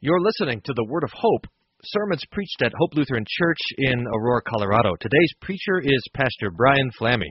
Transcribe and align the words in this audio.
You're 0.00 0.20
listening 0.20 0.60
to 0.64 0.72
the 0.76 0.84
Word 0.84 1.02
of 1.02 1.10
Hope, 1.12 1.48
sermons 1.82 2.22
preached 2.30 2.62
at 2.62 2.70
Hope 2.78 2.94
Lutheran 2.94 3.24
Church 3.26 3.58
in 3.78 4.06
Aurora, 4.06 4.42
Colorado. 4.42 4.94
Today's 5.00 5.32
preacher 5.40 5.80
is 5.82 6.00
Pastor 6.14 6.52
Brian 6.56 6.92
Flammy. 7.00 7.30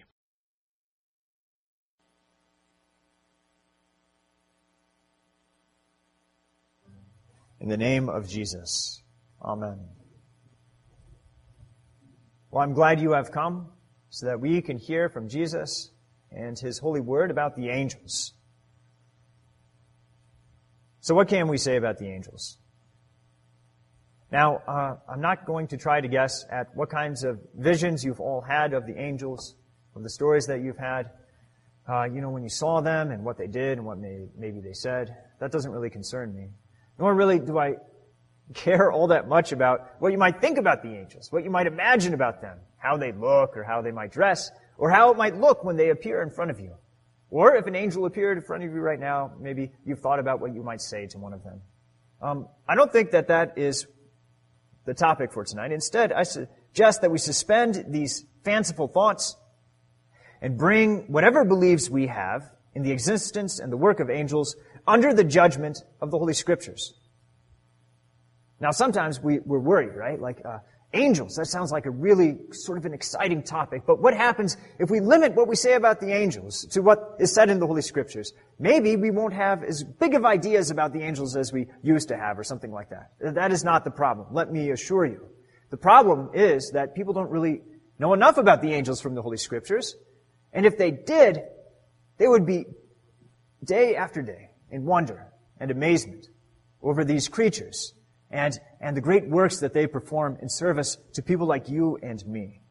In 7.61 7.69
the 7.69 7.77
name 7.77 8.09
of 8.09 8.27
Jesus. 8.27 9.01
Amen. 9.41 9.79
Well, 12.51 12.63
I'm 12.63 12.73
glad 12.73 12.99
you 12.99 13.13
have 13.13 13.31
come 13.31 13.69
so 14.09 14.25
that 14.25 14.41
we 14.41 14.61
can 14.61 14.77
hear 14.77 15.07
from 15.07 15.29
Jesus 15.29 15.91
and 16.33 16.59
his 16.59 16.79
holy 16.79 16.99
word 16.99 17.31
about 17.31 17.55
the 17.55 17.69
angels. 17.69 18.33
So 21.07 21.15
what 21.15 21.29
can 21.29 21.47
we 21.47 21.57
say 21.57 21.77
about 21.77 21.99
the 21.99 22.07
angels? 22.07 22.57
Now, 24.29 24.57
uh, 24.67 24.97
I'm 25.07 25.21
not 25.21 25.45
going 25.45 25.67
to 25.67 25.77
try 25.77 26.01
to 26.01 26.07
guess 26.09 26.45
at 26.51 26.75
what 26.75 26.89
kinds 26.89 27.23
of 27.23 27.39
visions 27.55 28.03
you've 28.03 28.19
all 28.19 28.41
had 28.41 28.73
of 28.73 28.85
the 28.85 28.99
angels, 28.99 29.55
of 29.95 30.03
the 30.03 30.09
stories 30.09 30.47
that 30.47 30.59
you've 30.59 30.77
had, 30.77 31.11
uh, 31.87 32.03
you 32.13 32.19
know, 32.19 32.29
when 32.29 32.43
you 32.43 32.49
saw 32.49 32.81
them 32.81 33.11
and 33.11 33.23
what 33.23 33.37
they 33.37 33.47
did 33.47 33.77
and 33.77 33.87
what 33.87 33.99
may, 33.99 34.27
maybe 34.37 34.59
they 34.59 34.73
said. 34.73 35.15
That 35.39 35.49
doesn't 35.49 35.71
really 35.71 35.89
concern 35.89 36.35
me. 36.35 36.49
Nor 36.99 37.15
really 37.15 37.39
do 37.39 37.57
I 37.57 37.75
care 38.53 38.91
all 38.91 39.07
that 39.07 39.29
much 39.29 39.53
about 39.53 39.89
what 39.99 40.11
you 40.11 40.17
might 40.17 40.41
think 40.41 40.57
about 40.57 40.83
the 40.83 40.89
angels, 40.89 41.31
what 41.31 41.45
you 41.45 41.49
might 41.49 41.67
imagine 41.67 42.15
about 42.15 42.41
them, 42.41 42.57
how 42.79 42.97
they 42.97 43.13
look 43.13 43.55
or 43.55 43.63
how 43.63 43.81
they 43.81 43.91
might 43.91 44.11
dress, 44.11 44.51
or 44.77 44.91
how 44.91 45.11
it 45.11 45.17
might 45.17 45.37
look 45.37 45.63
when 45.63 45.77
they 45.77 45.89
appear 45.89 46.21
in 46.21 46.31
front 46.31 46.51
of 46.51 46.59
you. 46.59 46.75
Or 47.29 47.55
if 47.55 47.67
an 47.67 47.75
angel 47.75 48.05
appeared 48.05 48.37
in 48.37 48.43
front 48.43 48.63
of 48.63 48.73
you 48.73 48.79
right 48.79 48.99
now, 48.99 49.33
maybe 49.39 49.71
you've 49.85 49.99
thought 49.99 50.19
about 50.19 50.39
what 50.39 50.53
you 50.53 50.63
might 50.63 50.81
say 50.81 51.07
to 51.07 51.17
one 51.17 51.33
of 51.33 51.43
them. 51.43 51.61
Um, 52.21 52.47
I 52.67 52.75
don't 52.75 52.91
think 52.91 53.11
that 53.11 53.27
that 53.27 53.57
is 53.57 53.85
the 54.85 54.93
topic 54.93 55.33
for 55.33 55.43
tonight. 55.43 55.71
Instead, 55.71 56.13
I 56.13 56.23
suggest 56.23 57.01
that 57.01 57.11
we 57.11 57.17
suspend 57.17 57.85
these 57.89 58.25
fanciful 58.43 58.87
thoughts 58.87 59.35
and 60.41 60.57
bring 60.57 61.11
whatever 61.11 61.43
beliefs 61.43 61.89
we 61.89 62.07
have 62.07 62.49
in 62.73 62.83
the 62.83 62.91
existence 62.91 63.59
and 63.59 63.71
the 63.71 63.77
work 63.77 63.99
of 63.99 64.09
angels 64.09 64.55
under 64.87 65.13
the 65.13 65.23
judgment 65.23 65.79
of 65.99 66.11
the 66.11 66.17
Holy 66.17 66.33
Scriptures. 66.33 66.93
Now, 68.59 68.71
sometimes 68.71 69.19
we, 69.21 69.39
we're 69.39 69.59
worried, 69.59 69.95
right? 69.95 70.19
Like, 70.19 70.41
uh, 70.45 70.59
Angels, 70.93 71.35
that 71.35 71.47
sounds 71.47 71.71
like 71.71 71.85
a 71.85 71.91
really 71.91 72.37
sort 72.51 72.77
of 72.77 72.85
an 72.85 72.93
exciting 72.93 73.43
topic, 73.43 73.83
but 73.85 74.01
what 74.01 74.13
happens 74.13 74.55
if 74.79 74.89
we 74.89 75.01
limit 75.01 75.35
what 75.35 75.49
we 75.49 75.55
say 75.55 75.73
about 75.73 75.99
the 75.99 76.13
angels 76.13 76.65
to 76.71 76.81
what 76.81 77.17
is 77.19 77.33
said 77.33 77.49
in 77.49 77.59
the 77.59 77.67
Holy 77.67 77.81
Scriptures? 77.81 78.31
Maybe 78.57 78.95
we 78.95 79.11
won't 79.11 79.33
have 79.33 79.63
as 79.63 79.83
big 79.83 80.15
of 80.15 80.23
ideas 80.23 80.71
about 80.71 80.93
the 80.93 81.01
angels 81.01 81.35
as 81.35 81.51
we 81.51 81.67
used 81.83 82.07
to 82.07 82.17
have 82.17 82.39
or 82.39 82.43
something 82.45 82.71
like 82.71 82.89
that. 82.91 83.11
That 83.19 83.51
is 83.51 83.65
not 83.65 83.83
the 83.83 83.91
problem, 83.91 84.27
let 84.31 84.49
me 84.49 84.71
assure 84.71 85.05
you. 85.05 85.27
The 85.71 85.77
problem 85.77 86.29
is 86.33 86.71
that 86.73 86.95
people 86.95 87.13
don't 87.13 87.31
really 87.31 87.63
know 87.99 88.13
enough 88.13 88.37
about 88.37 88.61
the 88.61 88.73
angels 88.73 89.01
from 89.01 89.13
the 89.13 89.21
Holy 89.21 89.37
Scriptures, 89.37 89.97
and 90.53 90.65
if 90.65 90.77
they 90.77 90.91
did, 90.91 91.41
they 92.17 92.29
would 92.29 92.45
be 92.45 92.65
day 93.61 93.97
after 93.97 94.21
day 94.21 94.51
in 94.71 94.85
wonder 94.85 95.27
and 95.59 95.69
amazement 95.69 96.29
over 96.81 97.03
these 97.03 97.27
creatures 97.27 97.93
and, 98.29 98.59
and 98.81 98.95
the 98.95 99.01
great 99.01 99.27
works 99.27 99.59
that 99.59 99.73
they 99.73 99.87
perform 99.87 100.37
in 100.41 100.49
service 100.49 100.97
to 101.13 101.21
people 101.21 101.47
like 101.47 101.69
you 101.69 101.97
and 102.01 102.25
me. 102.25 102.61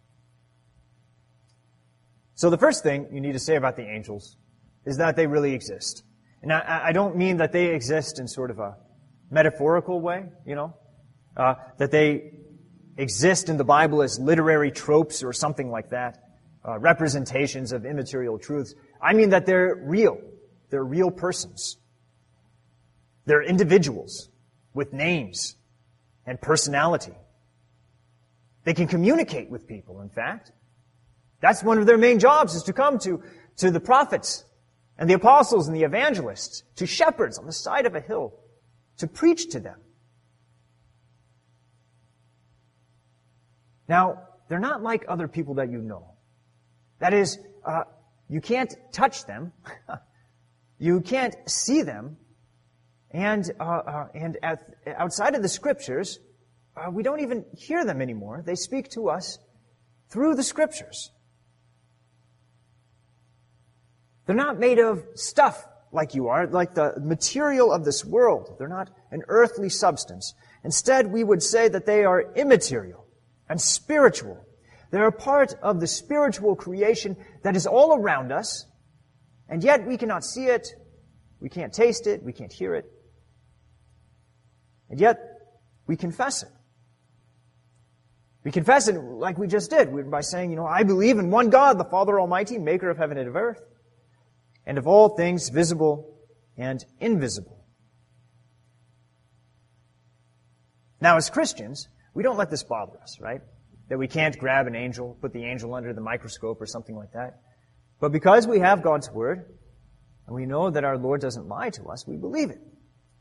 So 2.34 2.50
the 2.50 2.58
first 2.58 2.82
thing 2.82 3.08
you 3.12 3.20
need 3.20 3.32
to 3.32 3.38
say 3.38 3.56
about 3.56 3.76
the 3.76 3.88
angels 3.88 4.36
is 4.84 4.98
that 4.98 5.16
they 5.16 5.26
really 5.26 5.54
exist. 5.54 6.02
And 6.42 6.52
I, 6.52 6.88
I 6.88 6.92
don't 6.92 7.16
mean 7.16 7.38
that 7.38 7.52
they 7.52 7.74
exist 7.74 8.18
in 8.18 8.28
sort 8.28 8.50
of 8.50 8.58
a 8.58 8.76
metaphorical 9.30 10.00
way, 10.00 10.26
you 10.44 10.54
know, 10.54 10.74
uh, 11.36 11.54
that 11.78 11.90
they 11.90 12.32
exist 12.98 13.48
in 13.48 13.56
the 13.56 13.64
Bible 13.64 14.02
as 14.02 14.18
literary 14.18 14.70
tropes 14.70 15.22
or 15.22 15.32
something 15.32 15.70
like 15.70 15.90
that, 15.90 16.18
uh, 16.66 16.78
representations 16.78 17.72
of 17.72 17.86
immaterial 17.86 18.38
truths. 18.38 18.74
I 19.00 19.14
mean 19.14 19.30
that 19.30 19.46
they're 19.46 19.74
real. 19.74 20.20
They're 20.68 20.84
real 20.84 21.10
persons. 21.10 21.78
They're 23.24 23.42
individuals 23.42 24.28
with 24.76 24.92
names 24.92 25.56
and 26.26 26.40
personality. 26.40 27.14
They 28.64 28.74
can 28.74 28.86
communicate 28.86 29.50
with 29.50 29.66
people, 29.66 30.02
in 30.02 30.10
fact. 30.10 30.52
That's 31.40 31.62
one 31.62 31.78
of 31.78 31.86
their 31.86 31.98
main 31.98 32.18
jobs 32.18 32.54
is 32.54 32.62
to 32.64 32.72
come 32.72 32.98
to, 33.00 33.22
to 33.58 33.70
the 33.70 33.80
prophets 33.80 34.44
and 34.98 35.08
the 35.08 35.14
apostles 35.14 35.66
and 35.66 35.76
the 35.76 35.82
evangelists, 35.82 36.62
to 36.76 36.86
shepherds 36.86 37.38
on 37.38 37.46
the 37.46 37.52
side 37.52 37.86
of 37.86 37.94
a 37.94 38.00
hill, 38.00 38.34
to 38.98 39.06
preach 39.06 39.50
to 39.50 39.60
them. 39.60 39.80
Now, 43.88 44.22
they're 44.48 44.58
not 44.58 44.82
like 44.82 45.04
other 45.08 45.28
people 45.28 45.54
that 45.54 45.70
you 45.70 45.78
know. 45.78 46.14
That 46.98 47.14
is, 47.14 47.38
uh, 47.64 47.84
you 48.28 48.40
can't 48.40 48.74
touch 48.92 49.26
them. 49.26 49.52
you 50.78 51.00
can't 51.00 51.34
see 51.46 51.82
them. 51.82 52.16
And, 53.10 53.50
uh, 53.58 53.62
uh, 53.64 54.08
and 54.14 54.38
at, 54.42 54.62
outside 54.86 55.34
of 55.34 55.42
the 55.42 55.48
scriptures, 55.48 56.18
uh, 56.76 56.90
we 56.90 57.02
don't 57.02 57.20
even 57.20 57.44
hear 57.56 57.84
them 57.84 58.02
anymore. 58.02 58.42
They 58.44 58.54
speak 58.54 58.90
to 58.90 59.08
us 59.08 59.38
through 60.10 60.34
the 60.34 60.42
scriptures. 60.42 61.10
They're 64.26 64.36
not 64.36 64.58
made 64.58 64.78
of 64.78 65.04
stuff 65.14 65.64
like 65.92 66.14
you 66.14 66.28
are, 66.28 66.46
like 66.46 66.74
the 66.74 66.94
material 67.00 67.72
of 67.72 67.84
this 67.84 68.04
world. 68.04 68.56
They're 68.58 68.68
not 68.68 68.90
an 69.10 69.22
earthly 69.28 69.68
substance. 69.68 70.34
Instead, 70.64 71.12
we 71.12 71.22
would 71.22 71.42
say 71.42 71.68
that 71.68 71.86
they 71.86 72.04
are 72.04 72.32
immaterial 72.34 73.06
and 73.48 73.60
spiritual. 73.60 74.44
They're 74.90 75.06
a 75.06 75.12
part 75.12 75.54
of 75.62 75.80
the 75.80 75.86
spiritual 75.86 76.56
creation 76.56 77.16
that 77.42 77.56
is 77.56 77.66
all 77.66 77.96
around 77.96 78.32
us, 78.32 78.66
and 79.48 79.62
yet 79.62 79.86
we 79.86 79.96
cannot 79.96 80.24
see 80.24 80.46
it, 80.46 80.68
we 81.40 81.48
can't 81.48 81.72
taste 81.72 82.06
it, 82.06 82.22
we 82.22 82.32
can't 82.32 82.52
hear 82.52 82.74
it, 82.74 82.84
and 84.90 85.00
yet, 85.00 85.18
we 85.86 85.96
confess 85.96 86.42
it. 86.42 86.48
We 88.44 88.52
confess 88.52 88.86
it 88.86 88.94
like 88.94 89.38
we 89.38 89.48
just 89.48 89.70
did 89.70 90.10
by 90.10 90.20
saying, 90.20 90.50
you 90.50 90.56
know, 90.56 90.66
I 90.66 90.84
believe 90.84 91.18
in 91.18 91.30
one 91.30 91.50
God, 91.50 91.78
the 91.78 91.84
Father 91.84 92.20
Almighty, 92.20 92.58
maker 92.58 92.88
of 92.88 92.96
heaven 92.96 93.18
and 93.18 93.28
of 93.28 93.34
earth, 93.34 93.60
and 94.64 94.78
of 94.78 94.86
all 94.86 95.16
things 95.16 95.48
visible 95.48 96.16
and 96.56 96.84
invisible. 97.00 97.64
Now, 101.00 101.16
as 101.16 101.28
Christians, 101.28 101.88
we 102.14 102.22
don't 102.22 102.36
let 102.36 102.50
this 102.50 102.62
bother 102.62 102.98
us, 103.02 103.18
right? 103.20 103.40
That 103.88 103.98
we 103.98 104.08
can't 104.08 104.38
grab 104.38 104.66
an 104.66 104.76
angel, 104.76 105.16
put 105.20 105.32
the 105.32 105.44
angel 105.44 105.74
under 105.74 105.92
the 105.92 106.00
microscope 106.00 106.60
or 106.60 106.66
something 106.66 106.96
like 106.96 107.12
that. 107.12 107.40
But 108.00 108.12
because 108.12 108.46
we 108.46 108.60
have 108.60 108.82
God's 108.82 109.10
Word, 109.10 109.44
and 110.26 110.34
we 110.34 110.46
know 110.46 110.70
that 110.70 110.84
our 110.84 110.96
Lord 110.96 111.20
doesn't 111.20 111.48
lie 111.48 111.70
to 111.70 111.86
us, 111.86 112.06
we 112.06 112.16
believe 112.16 112.50
it 112.50 112.60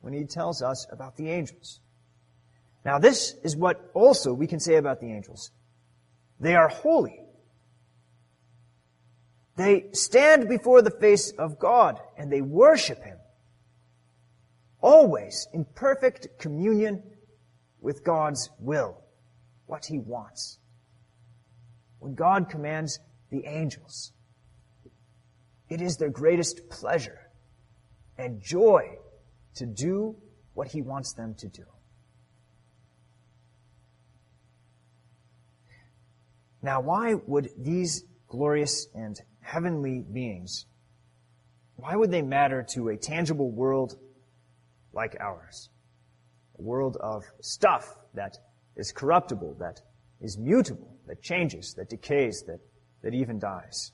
when 0.05 0.13
he 0.13 0.23
tells 0.23 0.61
us 0.61 0.85
about 0.91 1.17
the 1.17 1.31
angels. 1.31 1.79
Now, 2.85 2.99
this 2.99 3.33
is 3.43 3.57
what 3.57 3.89
also 3.95 4.35
we 4.35 4.45
can 4.45 4.59
say 4.59 4.75
about 4.75 4.99
the 4.99 5.11
angels. 5.11 5.49
They 6.39 6.53
are 6.53 6.67
holy. 6.67 7.21
They 9.55 9.85
stand 9.93 10.47
before 10.47 10.83
the 10.83 10.91
face 10.91 11.31
of 11.31 11.57
God 11.57 11.99
and 12.19 12.31
they 12.31 12.41
worship 12.41 13.03
Him. 13.03 13.17
Always 14.79 15.47
in 15.51 15.66
perfect 15.73 16.37
communion 16.37 17.01
with 17.81 18.03
God's 18.03 18.51
will, 18.59 19.01
what 19.66 19.87
He 19.87 19.97
wants. 19.97 20.59
When 21.97 22.13
God 22.13 22.47
commands 22.51 22.99
the 23.31 23.43
angels, 23.47 24.11
it 25.67 25.81
is 25.81 25.97
their 25.97 26.11
greatest 26.11 26.69
pleasure 26.69 27.17
and 28.19 28.39
joy 28.39 28.99
to 29.55 29.66
do 29.66 30.16
what 30.53 30.67
he 30.67 30.81
wants 30.81 31.13
them 31.13 31.35
to 31.35 31.47
do. 31.47 31.63
Now, 36.61 36.81
why 36.81 37.13
would 37.13 37.49
these 37.57 38.03
glorious 38.28 38.87
and 38.96 39.16
heavenly 39.41 40.02
beings, 40.02 40.66
why 41.75 41.96
would 41.96 42.09
they 42.09 42.23
matter 42.23 42.66
to 42.73 42.90
a 42.90 42.97
tangible 42.97 43.52
world 43.52 43.99
like 44.93 45.16
ours? 45.19 45.69
A 46.57 46.61
world 46.61 46.97
of 46.99 47.23
stuff 47.41 47.96
that 48.16 48.37
is 48.75 48.91
corruptible, 48.91 49.57
that 49.59 49.81
is 50.22 50.37
mutable, 50.37 50.97
that 51.07 51.22
changes, 51.22 51.75
that 51.75 51.90
decays, 51.90 52.43
that, 52.47 52.59
that 53.03 53.13
even 53.13 53.37
dies. 53.37 53.91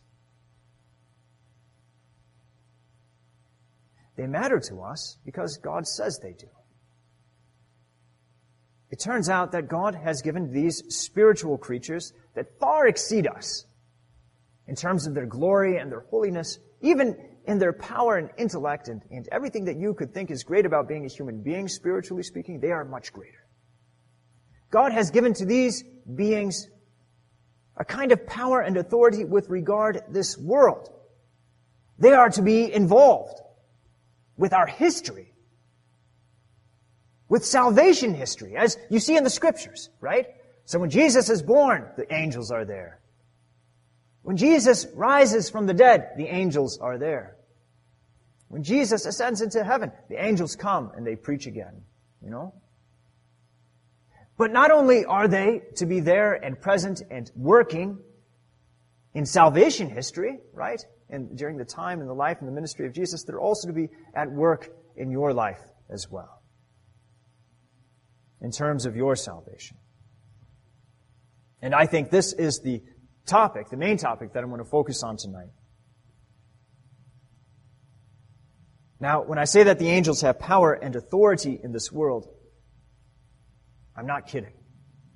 They 4.21 4.27
matter 4.27 4.59
to 4.59 4.81
us 4.83 5.17
because 5.25 5.57
God 5.57 5.87
says 5.87 6.19
they 6.19 6.33
do. 6.33 6.45
It 8.91 8.99
turns 8.99 9.29
out 9.29 9.53
that 9.53 9.67
God 9.67 9.95
has 9.95 10.21
given 10.21 10.53
these 10.53 10.83
spiritual 10.95 11.57
creatures 11.57 12.13
that 12.35 12.59
far 12.59 12.87
exceed 12.87 13.25
us 13.25 13.65
in 14.67 14.75
terms 14.75 15.07
of 15.07 15.15
their 15.15 15.25
glory 15.25 15.77
and 15.77 15.91
their 15.91 16.01
holiness, 16.01 16.59
even 16.81 17.17
in 17.47 17.57
their 17.57 17.73
power 17.73 18.17
and 18.17 18.29
intellect 18.37 18.89
and, 18.89 19.01
and 19.09 19.27
everything 19.31 19.65
that 19.65 19.77
you 19.77 19.95
could 19.95 20.13
think 20.13 20.29
is 20.29 20.43
great 20.43 20.67
about 20.67 20.87
being 20.87 21.03
a 21.03 21.09
human 21.09 21.41
being, 21.41 21.67
spiritually 21.67 22.21
speaking, 22.21 22.59
they 22.59 22.69
are 22.69 22.85
much 22.85 23.11
greater. 23.11 23.47
God 24.69 24.91
has 24.91 25.09
given 25.09 25.33
to 25.33 25.47
these 25.47 25.83
beings 26.13 26.67
a 27.75 27.83
kind 27.83 28.11
of 28.11 28.27
power 28.27 28.61
and 28.61 28.77
authority 28.77 29.25
with 29.25 29.49
regard 29.49 30.03
this 30.09 30.37
world. 30.37 30.91
They 31.97 32.13
are 32.13 32.29
to 32.29 32.43
be 32.43 32.71
involved 32.71 33.41
with 34.41 34.53
our 34.53 34.65
history, 34.65 35.31
with 37.29 37.45
salvation 37.45 38.15
history, 38.15 38.57
as 38.57 38.75
you 38.89 38.99
see 38.99 39.15
in 39.15 39.23
the 39.23 39.29
scriptures, 39.29 39.91
right? 40.01 40.25
So 40.65 40.79
when 40.79 40.89
Jesus 40.89 41.29
is 41.29 41.43
born, 41.43 41.87
the 41.95 42.11
angels 42.11 42.49
are 42.49 42.65
there. 42.65 42.99
When 44.23 44.37
Jesus 44.37 44.87
rises 44.95 45.51
from 45.51 45.67
the 45.67 45.75
dead, 45.75 46.13
the 46.17 46.25
angels 46.25 46.79
are 46.79 46.97
there. 46.97 47.37
When 48.47 48.63
Jesus 48.63 49.05
ascends 49.05 49.41
into 49.41 49.63
heaven, 49.63 49.91
the 50.09 50.17
angels 50.17 50.55
come 50.55 50.91
and 50.95 51.05
they 51.05 51.15
preach 51.15 51.45
again. 51.45 51.83
You 52.23 52.31
know? 52.31 52.55
But 54.37 54.51
not 54.51 54.71
only 54.71 55.05
are 55.05 55.27
they 55.27 55.61
to 55.75 55.85
be 55.85 55.99
there 55.99 56.33
and 56.33 56.59
present 56.59 57.03
and 57.11 57.29
working 57.35 57.99
in 59.13 59.27
salvation 59.27 59.87
history, 59.87 60.39
right? 60.51 60.83
And 61.11 61.37
during 61.37 61.57
the 61.57 61.65
time 61.65 61.99
and 61.99 62.09
the 62.09 62.13
life 62.13 62.37
and 62.39 62.47
the 62.47 62.53
ministry 62.53 62.87
of 62.87 62.93
Jesus, 62.93 63.23
they're 63.23 63.39
also 63.39 63.67
to 63.67 63.73
be 63.73 63.89
at 64.15 64.31
work 64.31 64.69
in 64.95 65.11
your 65.11 65.33
life 65.33 65.59
as 65.89 66.07
well. 66.09 66.41
In 68.39 68.51
terms 68.51 68.85
of 68.85 68.95
your 68.95 69.15
salvation. 69.15 69.77
And 71.61 71.75
I 71.75 71.85
think 71.85 72.09
this 72.09 72.33
is 72.33 72.61
the 72.61 72.81
topic, 73.27 73.69
the 73.69 73.77
main 73.77 73.97
topic 73.97 74.33
that 74.33 74.43
I'm 74.43 74.49
going 74.49 74.63
to 74.63 74.69
focus 74.69 75.03
on 75.03 75.17
tonight. 75.17 75.51
Now, 78.99 79.23
when 79.23 79.37
I 79.37 79.45
say 79.45 79.63
that 79.63 79.79
the 79.79 79.89
angels 79.89 80.21
have 80.21 80.39
power 80.39 80.73
and 80.73 80.95
authority 80.95 81.59
in 81.61 81.71
this 81.71 81.91
world, 81.91 82.27
I'm 83.97 84.05
not 84.05 84.27
kidding. 84.27 84.53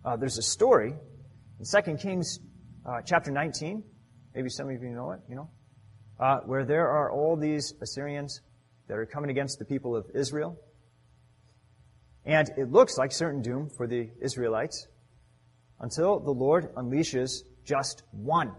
Uh, 0.03 0.17
there's 0.17 0.37
a 0.37 0.43
story 0.43 0.93
in 1.59 1.83
2 1.83 1.97
Kings 1.97 2.39
uh, 2.85 3.01
chapter 3.05 3.31
19. 3.31 3.83
Maybe 4.33 4.49
some 4.49 4.69
of 4.69 4.81
you 4.81 4.89
know 4.89 5.11
it, 5.11 5.21
you 5.29 5.35
know, 5.35 5.49
uh, 6.19 6.39
where 6.41 6.65
there 6.65 6.87
are 6.89 7.11
all 7.11 7.35
these 7.35 7.73
Assyrians 7.81 8.41
that 8.87 8.97
are 8.97 9.05
coming 9.05 9.29
against 9.29 9.59
the 9.59 9.65
people 9.65 9.95
of 9.95 10.05
Israel. 10.13 10.57
And 12.25 12.49
it 12.57 12.71
looks 12.71 12.97
like 12.97 13.11
certain 13.11 13.41
doom 13.41 13.69
for 13.69 13.87
the 13.87 14.09
Israelites 14.21 14.87
until 15.79 16.19
the 16.19 16.31
Lord 16.31 16.73
unleashes 16.75 17.43
just 17.63 18.03
one. 18.11 18.51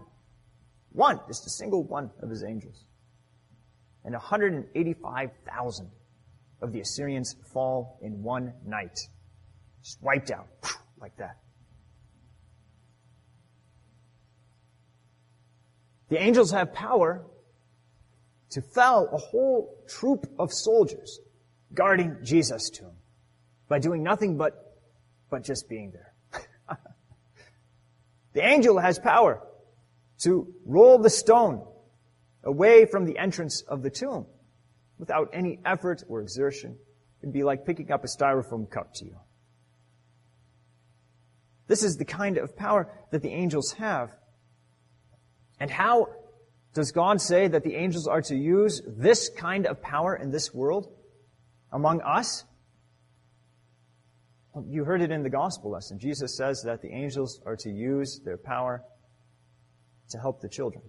One, 0.91 1.19
just 1.27 1.45
a 1.45 1.49
single 1.49 1.83
one 1.83 2.11
of 2.21 2.29
his 2.29 2.43
angels. 2.43 2.85
And 4.03 4.13
185,000 4.13 5.91
of 6.61 6.71
the 6.71 6.79
Assyrians 6.79 7.35
fall 7.53 7.99
in 8.01 8.23
one 8.23 8.53
night. 8.65 8.97
Just 9.83 10.01
wiped 10.01 10.31
out, 10.31 10.47
like 10.99 11.15
that. 11.17 11.37
The 16.09 16.21
angels 16.21 16.51
have 16.51 16.73
power 16.73 17.25
to 18.51 18.61
fell 18.61 19.09
a 19.11 19.17
whole 19.17 19.83
troop 19.87 20.27
of 20.39 20.53
soldiers 20.53 21.19
guarding 21.73 22.17
Jesus' 22.23 22.69
tomb 22.69 22.95
by 23.67 23.79
doing 23.79 24.03
nothing 24.03 24.37
but, 24.37 24.77
but 25.29 25.43
just 25.43 25.67
being 25.67 25.91
there. 25.91 26.13
The 28.37 28.45
angel 28.45 28.77
has 28.77 28.99
power 28.99 29.41
to 30.19 30.53
roll 30.63 30.99
the 30.99 31.09
stone 31.09 31.65
away 32.43 32.85
from 32.85 33.05
the 33.05 33.17
entrance 33.17 33.63
of 33.67 33.81
the 33.81 33.89
tomb 33.89 34.27
without 34.99 35.31
any 35.33 35.59
effort 35.65 36.03
or 36.07 36.21
exertion. 36.21 36.77
It'd 37.23 37.33
be 37.33 37.43
like 37.43 37.65
picking 37.65 37.91
up 37.91 38.03
a 38.03 38.07
styrofoam 38.07 38.69
cup 38.69 38.93
to 38.95 39.05
you. 39.05 39.17
This 41.65 41.81
is 41.81 41.97
the 41.97 42.05
kind 42.05 42.37
of 42.37 42.55
power 42.55 42.93
that 43.09 43.23
the 43.23 43.31
angels 43.31 43.71
have. 43.73 44.11
And 45.59 45.71
how 45.71 46.09
does 46.77 46.91
God 46.91 47.19
say 47.19 47.47
that 47.47 47.63
the 47.63 47.73
angels 47.73 48.05
are 48.05 48.21
to 48.21 48.35
use 48.35 48.83
this 48.85 49.29
kind 49.29 49.65
of 49.65 49.81
power 49.81 50.15
in 50.15 50.29
this 50.29 50.53
world 50.53 50.87
among 51.71 52.01
us? 52.01 52.43
You 54.63 54.83
heard 54.83 55.01
it 55.01 55.09
in 55.09 55.23
the 55.23 55.29
gospel 55.31 55.71
lesson. 55.71 55.97
Jesus 55.97 56.37
says 56.37 56.61
that 56.65 56.83
the 56.83 56.89
angels 56.89 57.41
are 57.47 57.55
to 57.55 57.71
use 57.71 58.21
their 58.23 58.37
power 58.37 58.83
to 60.11 60.19
help 60.19 60.39
the 60.39 60.47
children, 60.47 60.83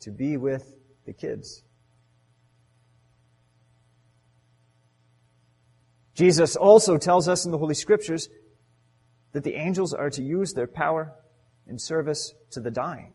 to 0.00 0.10
be 0.10 0.38
with 0.38 0.74
the 1.04 1.12
kids. 1.12 1.62
Jesus 6.14 6.56
also 6.56 6.96
tells 6.96 7.28
us 7.28 7.44
in 7.44 7.50
the 7.50 7.58
Holy 7.58 7.74
Scriptures 7.74 8.30
that 9.32 9.44
the 9.44 9.56
angels 9.56 9.92
are 9.92 10.08
to 10.08 10.22
use 10.22 10.54
their 10.54 10.66
power 10.66 11.12
in 11.66 11.78
service 11.78 12.32
to 12.52 12.60
the 12.60 12.70
dying. 12.70 13.12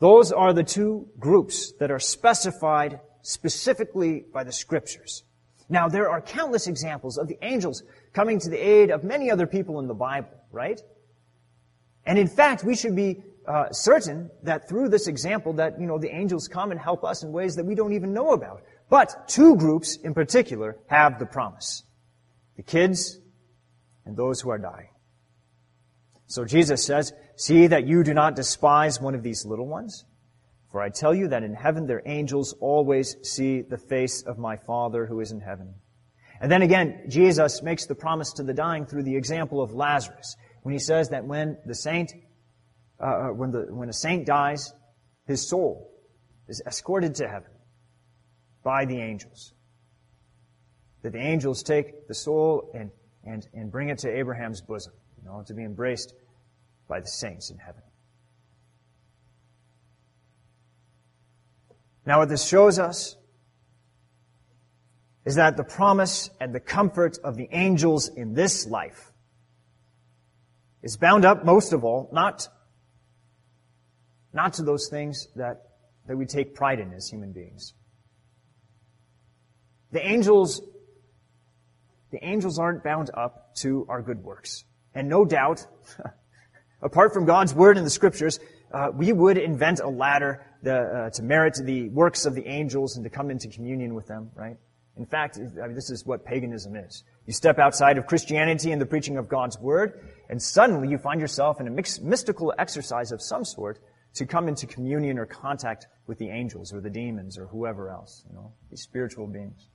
Those 0.00 0.32
are 0.32 0.52
the 0.52 0.64
two 0.64 1.08
groups 1.18 1.72
that 1.78 1.90
are 1.90 1.98
specified 1.98 3.00
specifically 3.22 4.24
by 4.32 4.44
the 4.44 4.52
Scriptures. 4.52 5.24
Now, 5.68 5.88
there 5.88 6.10
are 6.10 6.20
countless 6.20 6.66
examples 6.66 7.16
of 7.16 7.28
the 7.28 7.38
angels 7.42 7.82
coming 8.12 8.40
to 8.40 8.50
the 8.50 8.58
aid 8.58 8.90
of 8.90 9.04
many 9.04 9.30
other 9.30 9.46
people 9.46 9.78
in 9.78 9.86
the 9.86 9.94
Bible, 9.94 10.34
right? 10.50 10.80
And 12.04 12.18
in 12.18 12.26
fact, 12.26 12.64
we 12.64 12.74
should 12.74 12.96
be 12.96 13.22
uh, 13.46 13.70
certain 13.72 14.30
that 14.42 14.68
through 14.68 14.88
this 14.88 15.06
example 15.06 15.52
that, 15.54 15.78
you 15.78 15.86
know, 15.86 15.98
the 15.98 16.12
angels 16.14 16.48
come 16.48 16.70
and 16.70 16.80
help 16.80 17.04
us 17.04 17.22
in 17.22 17.30
ways 17.30 17.54
that 17.56 17.66
we 17.66 17.74
don't 17.74 17.92
even 17.92 18.12
know 18.12 18.32
about. 18.32 18.62
But 18.88 19.28
two 19.28 19.54
groups 19.56 19.96
in 19.96 20.14
particular 20.14 20.78
have 20.86 21.18
the 21.18 21.26
promise. 21.26 21.84
The 22.56 22.62
kids 22.62 23.18
and 24.06 24.16
those 24.16 24.40
who 24.40 24.50
are 24.50 24.58
dying. 24.58 24.88
So 26.30 26.44
Jesus 26.44 26.86
says, 26.86 27.12
see 27.34 27.66
that 27.66 27.88
you 27.88 28.04
do 28.04 28.14
not 28.14 28.36
despise 28.36 29.00
one 29.00 29.16
of 29.16 29.24
these 29.24 29.44
little 29.44 29.66
ones. 29.66 30.04
For 30.70 30.80
I 30.80 30.88
tell 30.88 31.12
you 31.12 31.26
that 31.26 31.42
in 31.42 31.54
heaven 31.54 31.88
their 31.88 32.02
angels 32.06 32.54
always 32.60 33.16
see 33.24 33.62
the 33.62 33.76
face 33.76 34.22
of 34.22 34.38
my 34.38 34.56
Father 34.56 35.06
who 35.06 35.18
is 35.18 35.32
in 35.32 35.40
heaven. 35.40 35.74
And 36.40 36.50
then 36.50 36.62
again, 36.62 37.06
Jesus 37.08 37.62
makes 37.62 37.86
the 37.86 37.96
promise 37.96 38.32
to 38.34 38.44
the 38.44 38.54
dying 38.54 38.86
through 38.86 39.02
the 39.02 39.16
example 39.16 39.60
of 39.60 39.72
Lazarus, 39.72 40.36
when 40.62 40.72
he 40.72 40.78
says 40.78 41.08
that 41.08 41.24
when 41.24 41.58
the 41.66 41.74
saint, 41.74 42.12
uh, 43.00 43.04
uh, 43.04 43.28
when 43.32 43.50
the 43.50 43.66
when 43.68 43.88
a 43.88 43.92
saint 43.92 44.24
dies, 44.24 44.72
his 45.26 45.48
soul 45.48 45.90
is 46.48 46.62
escorted 46.64 47.16
to 47.16 47.28
heaven 47.28 47.50
by 48.62 48.84
the 48.84 49.00
angels. 49.00 49.52
That 51.02 51.12
the 51.12 51.18
angels 51.18 51.64
take 51.64 52.06
the 52.06 52.14
soul 52.14 52.70
and 52.72 52.92
and 53.24 53.46
and 53.52 53.72
bring 53.72 53.88
it 53.88 53.98
to 53.98 54.08
Abraham's 54.08 54.60
bosom, 54.60 54.92
you 55.18 55.24
know, 55.24 55.42
to 55.46 55.54
be 55.54 55.64
embraced 55.64 56.14
by 56.90 57.00
the 57.00 57.06
saints 57.06 57.50
in 57.50 57.56
heaven. 57.56 57.82
Now, 62.04 62.18
what 62.18 62.28
this 62.28 62.46
shows 62.46 62.78
us 62.78 63.16
is 65.24 65.36
that 65.36 65.56
the 65.56 65.64
promise 65.64 66.28
and 66.40 66.54
the 66.54 66.60
comfort 66.60 67.18
of 67.22 67.36
the 67.36 67.48
angels 67.52 68.08
in 68.08 68.34
this 68.34 68.66
life 68.66 69.12
is 70.82 70.96
bound 70.96 71.24
up 71.24 71.44
most 71.44 71.72
of 71.72 71.84
all, 71.84 72.10
not, 72.12 72.48
not 74.32 74.54
to 74.54 74.62
those 74.62 74.88
things 74.88 75.28
that, 75.36 75.62
that 76.08 76.16
we 76.16 76.26
take 76.26 76.54
pride 76.54 76.80
in 76.80 76.92
as 76.92 77.08
human 77.08 77.32
beings. 77.32 77.74
The 79.92 80.04
angels, 80.04 80.62
the 82.10 82.24
angels 82.24 82.58
aren't 82.58 82.82
bound 82.82 83.10
up 83.14 83.54
to 83.56 83.86
our 83.88 84.02
good 84.02 84.24
works. 84.24 84.64
And 84.94 85.08
no 85.08 85.24
doubt, 85.24 85.66
apart 86.82 87.12
from 87.12 87.24
God's 87.24 87.54
word 87.54 87.76
in 87.76 87.84
the 87.84 87.90
scriptures, 87.90 88.38
uh, 88.72 88.90
we 88.94 89.12
would 89.12 89.38
invent 89.38 89.80
a 89.80 89.88
ladder 89.88 90.46
the, 90.62 90.76
uh, 90.76 91.10
to 91.10 91.22
merit 91.22 91.58
the 91.62 91.88
works 91.88 92.26
of 92.26 92.34
the 92.34 92.46
angels 92.46 92.96
and 92.96 93.04
to 93.04 93.10
come 93.10 93.30
into 93.30 93.48
communion 93.48 93.94
with 93.94 94.06
them, 94.06 94.30
right? 94.34 94.56
In 94.96 95.06
fact, 95.06 95.38
I 95.38 95.66
mean, 95.66 95.74
this 95.74 95.90
is 95.90 96.04
what 96.04 96.24
paganism 96.24 96.76
is. 96.76 97.04
You 97.26 97.32
step 97.32 97.58
outside 97.58 97.96
of 97.96 98.06
Christianity 98.06 98.72
and 98.72 98.80
the 98.80 98.86
preaching 98.86 99.16
of 99.16 99.28
God's 99.28 99.58
Word, 99.58 100.00
and 100.28 100.42
suddenly 100.42 100.88
you 100.88 100.98
find 100.98 101.20
yourself 101.20 101.60
in 101.60 101.66
a 101.66 101.70
mix, 101.70 102.00
mystical 102.00 102.52
exercise 102.58 103.12
of 103.12 103.22
some 103.22 103.44
sort 103.44 103.78
to 104.14 104.26
come 104.26 104.48
into 104.48 104.66
communion 104.66 105.18
or 105.18 105.26
contact 105.26 105.86
with 106.06 106.18
the 106.18 106.28
angels 106.28 106.72
or 106.72 106.80
the 106.80 106.90
demons 106.90 107.38
or 107.38 107.46
whoever 107.46 107.88
else, 107.88 108.24
you 108.28 108.34
know, 108.34 108.52
these 108.68 108.82
spiritual 108.82 109.26
beings. 109.26 109.68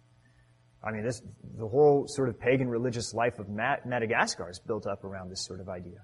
I 0.84 0.92
mean, 0.92 1.04
this, 1.04 1.22
the 1.58 1.68
whole 1.68 2.08
sort 2.08 2.30
of 2.30 2.40
pagan 2.40 2.70
religious 2.70 3.14
life 3.14 3.40
of 3.40 3.50
Madagascar 3.50 4.50
is 4.50 4.60
built 4.60 4.86
up 4.86 5.04
around 5.04 5.30
this 5.30 5.44
sort 5.44 5.60
of 5.60 5.70
idea. 5.70 6.02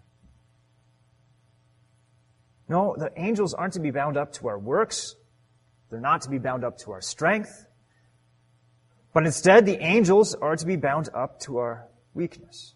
No, 2.67 2.95
the 2.97 3.11
angels 3.17 3.53
aren't 3.53 3.73
to 3.73 3.79
be 3.79 3.91
bound 3.91 4.17
up 4.17 4.33
to 4.33 4.47
our 4.47 4.57
works. 4.57 5.15
They're 5.89 5.99
not 5.99 6.21
to 6.21 6.29
be 6.29 6.37
bound 6.37 6.63
up 6.63 6.77
to 6.79 6.91
our 6.91 7.01
strength. 7.01 7.65
But 9.13 9.25
instead, 9.25 9.65
the 9.65 9.83
angels 9.83 10.35
are 10.35 10.55
to 10.55 10.65
be 10.65 10.77
bound 10.77 11.09
up 11.13 11.39
to 11.41 11.57
our 11.57 11.87
weakness. 12.13 12.75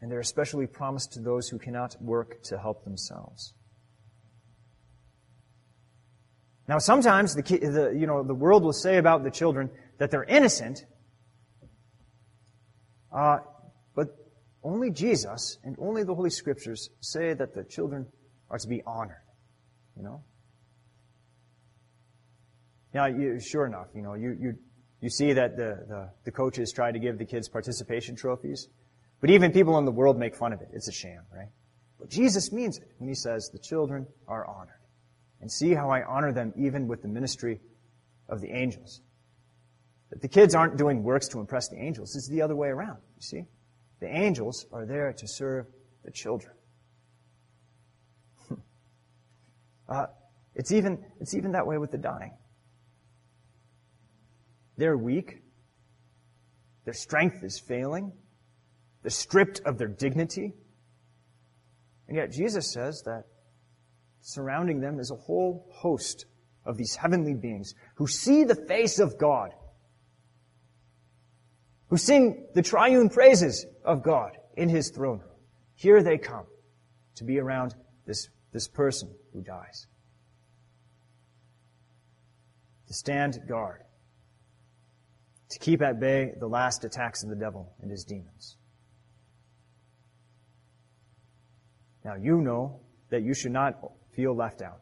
And 0.00 0.10
they're 0.10 0.20
especially 0.20 0.66
promised 0.66 1.12
to 1.12 1.20
those 1.20 1.48
who 1.48 1.58
cannot 1.58 1.96
work 2.02 2.42
to 2.44 2.58
help 2.58 2.84
themselves. 2.84 3.54
Now, 6.68 6.78
sometimes 6.78 7.34
the, 7.34 7.42
the, 7.42 7.96
you 7.98 8.06
know, 8.06 8.22
the 8.22 8.34
world 8.34 8.62
will 8.62 8.72
say 8.72 8.98
about 8.98 9.24
the 9.24 9.30
children 9.30 9.70
that 9.98 10.10
they're 10.10 10.24
innocent, 10.24 10.84
uh, 13.14 13.38
but 13.94 14.08
only 14.62 14.90
Jesus 14.90 15.58
and 15.64 15.76
only 15.78 16.04
the 16.04 16.14
Holy 16.14 16.30
Scriptures 16.30 16.90
say 17.00 17.34
that 17.34 17.54
the 17.54 17.64
children 17.64 18.06
are 18.52 18.58
to 18.58 18.68
be 18.68 18.82
honored. 18.86 19.16
You 19.96 20.04
know? 20.04 20.22
Now, 22.94 23.06
you, 23.06 23.40
sure 23.40 23.66
enough, 23.66 23.88
you 23.94 24.02
know, 24.02 24.14
you, 24.14 24.36
you, 24.38 24.54
you 25.00 25.08
see 25.10 25.32
that 25.32 25.56
the, 25.56 25.84
the, 25.88 26.10
the 26.24 26.30
coaches 26.30 26.70
try 26.70 26.92
to 26.92 26.98
give 26.98 27.18
the 27.18 27.24
kids 27.24 27.48
participation 27.48 28.14
trophies, 28.14 28.68
but 29.20 29.30
even 29.30 29.50
people 29.50 29.78
in 29.78 29.86
the 29.86 29.90
world 29.90 30.18
make 30.18 30.36
fun 30.36 30.52
of 30.52 30.60
it. 30.60 30.68
It's 30.72 30.88
a 30.88 30.92
sham, 30.92 31.22
right? 31.34 31.48
But 31.98 32.10
Jesus 32.10 32.52
means 32.52 32.78
it 32.78 32.90
when 32.98 33.08
he 33.08 33.14
says 33.14 33.48
the 33.50 33.58
children 33.58 34.06
are 34.28 34.46
honored. 34.46 34.74
And 35.40 35.50
see 35.50 35.74
how 35.74 35.90
I 35.90 36.04
honor 36.04 36.32
them 36.32 36.52
even 36.56 36.86
with 36.86 37.02
the 37.02 37.08
ministry 37.08 37.60
of 38.28 38.40
the 38.40 38.50
angels. 38.50 39.00
That 40.10 40.20
the 40.20 40.28
kids 40.28 40.54
aren't 40.54 40.76
doing 40.76 41.02
works 41.02 41.26
to 41.28 41.40
impress 41.40 41.68
the 41.68 41.78
angels. 41.78 42.14
It's 42.14 42.28
the 42.28 42.42
other 42.42 42.54
way 42.54 42.68
around, 42.68 42.98
you 43.16 43.22
see? 43.22 43.44
The 43.98 44.08
angels 44.08 44.66
are 44.72 44.84
there 44.86 45.12
to 45.12 45.26
serve 45.26 45.66
the 46.04 46.12
children. 46.12 46.52
Uh, 49.92 50.06
it's 50.54 50.72
even, 50.72 51.04
it's 51.20 51.34
even 51.34 51.52
that 51.52 51.66
way 51.66 51.78
with 51.78 51.90
the 51.90 51.98
dying. 51.98 52.32
They're 54.76 54.96
weak. 54.96 55.42
Their 56.84 56.94
strength 56.94 57.44
is 57.44 57.58
failing. 57.58 58.12
They're 59.02 59.10
stripped 59.10 59.60
of 59.64 59.78
their 59.78 59.88
dignity. 59.88 60.54
And 62.08 62.16
yet 62.16 62.32
Jesus 62.32 62.72
says 62.72 63.02
that 63.04 63.24
surrounding 64.20 64.80
them 64.80 64.98
is 64.98 65.10
a 65.10 65.16
whole 65.16 65.68
host 65.72 66.26
of 66.64 66.76
these 66.76 66.96
heavenly 66.96 67.34
beings 67.34 67.74
who 67.96 68.06
see 68.06 68.44
the 68.44 68.54
face 68.54 68.98
of 68.98 69.18
God, 69.18 69.50
who 71.88 71.96
sing 71.96 72.46
the 72.54 72.62
triune 72.62 73.08
praises 73.08 73.66
of 73.84 74.02
God 74.02 74.38
in 74.56 74.68
his 74.68 74.90
throne 74.90 75.18
room. 75.18 75.28
Here 75.74 76.02
they 76.02 76.18
come 76.18 76.46
to 77.16 77.24
be 77.24 77.38
around 77.38 77.74
this, 78.06 78.28
this 78.52 78.68
person 78.68 79.14
who 79.32 79.42
dies. 79.42 79.86
To 82.88 82.94
stand 82.94 83.38
guard 83.48 83.82
to 85.52 85.58
keep 85.58 85.82
at 85.82 86.00
bay 86.00 86.32
the 86.38 86.46
last 86.46 86.84
attacks 86.84 87.22
of 87.22 87.28
the 87.28 87.36
devil 87.36 87.74
and 87.82 87.90
his 87.90 88.04
demons. 88.04 88.56
Now 92.04 92.14
you 92.14 92.40
know 92.40 92.80
that 93.10 93.22
you 93.22 93.34
should 93.34 93.52
not 93.52 93.74
feel 94.16 94.34
left 94.34 94.62
out. 94.62 94.80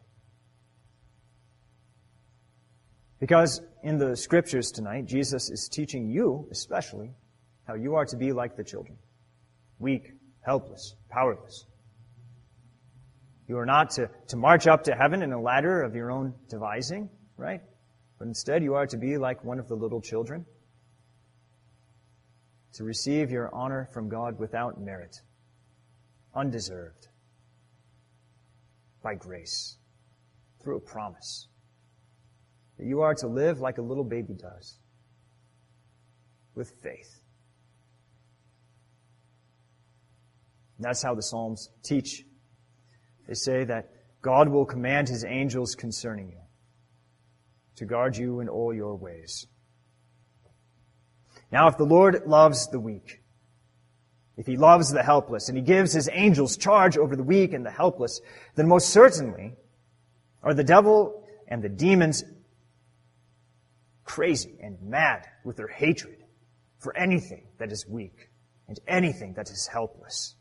Because 3.19 3.61
in 3.83 3.99
the 3.99 4.17
scriptures 4.17 4.71
tonight, 4.71 5.07
Jesus 5.07 5.51
is 5.51 5.69
teaching 5.69 6.09
you, 6.09 6.49
especially, 6.53 7.11
how 7.67 7.75
you 7.75 7.97
are 7.97 8.07
to 8.07 8.17
be 8.17 8.33
like 8.33 8.57
the 8.57 8.65
children. 8.65 8.97
Weak, 9.79 10.13
helpless, 10.41 10.95
powerless. 11.11 11.67
You 13.51 13.59
are 13.59 13.67
not 13.67 13.91
to, 13.97 14.09
to 14.29 14.37
march 14.37 14.69
up 14.69 14.85
to 14.85 14.95
heaven 14.95 15.23
in 15.23 15.33
a 15.33 15.41
ladder 15.41 15.83
of 15.83 15.97
your 15.97 16.13
own 16.13 16.35
devising, 16.49 17.11
right? 17.37 17.61
But 18.17 18.29
instead 18.29 18.63
you 18.63 18.75
are 18.75 18.87
to 18.87 18.97
be 18.97 19.19
like 19.19 19.45
one 19.45 19.59
of 19.59 19.67
the 19.67 19.75
little 19.75 20.01
children 20.01 20.47
to 22.75 22.85
receive 22.85 23.33
your 23.33 23.53
honor 23.53 23.89
from 23.93 24.09
God 24.09 24.39
without 24.39 24.81
merit, 24.81 25.17
undeserved, 26.33 27.09
by 29.03 29.17
grace, 29.17 29.79
through 30.63 30.77
a 30.77 30.81
promise 30.81 31.49
that 32.79 32.87
you 32.87 33.01
are 33.01 33.17
to 33.17 33.27
live 33.27 33.59
like 33.59 33.79
a 33.79 33.83
little 33.83 34.05
baby 34.05 34.35
does, 34.35 34.79
with 36.55 36.73
faith. 36.85 37.21
And 40.77 40.85
that's 40.85 41.03
how 41.03 41.17
the 41.17 41.23
Psalms 41.23 41.69
teach. 41.83 42.23
They 43.31 43.37
say 43.37 43.63
that 43.63 43.89
God 44.23 44.49
will 44.49 44.67
command 44.67 45.09
his 45.09 45.25
angels 45.25 45.77
concerning 45.77 46.31
you 46.31 46.41
to 47.77 47.85
guard 47.85 48.17
you 48.17 48.41
in 48.41 48.49
all 48.49 48.75
your 48.75 48.97
ways. 48.97 49.47
Now, 51.53 51.69
if 51.69 51.77
the 51.77 51.85
Lord 51.85 52.27
loves 52.27 52.69
the 52.71 52.81
weak, 52.81 53.23
if 54.37 54.49
he 54.49 54.57
loves 54.57 54.91
the 54.91 55.05
helpless, 55.05 55.49
and 55.49 55.57
he 55.57 55.63
gives 55.63 55.93
his 55.93 56.09
angels 56.13 56.57
charge 56.57 56.99
over 56.99 57.15
the 57.15 57.23
weak 57.23 57.53
and 57.53 57.65
the 57.65 57.71
helpless, 57.71 58.21
then 58.57 58.67
most 58.67 58.89
certainly 58.89 59.55
are 60.43 60.53
the 60.53 60.65
devil 60.65 61.25
and 61.47 61.63
the 61.63 61.69
demons 61.69 62.25
crazy 64.03 64.59
and 64.61 64.83
mad 64.83 65.25
with 65.45 65.57
their 65.57 65.69
hatred 65.69 66.19
for 66.81 66.97
anything 66.97 67.47
that 67.59 67.71
is 67.71 67.87
weak 67.87 68.29
and 68.67 68.81
anything 68.89 69.35
that 69.35 69.51
is 69.51 69.69
helpless. 69.69 70.35